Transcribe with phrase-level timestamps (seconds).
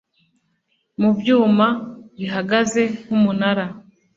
[0.99, 1.67] mu byuma
[2.19, 3.65] bihagaze nk'umunara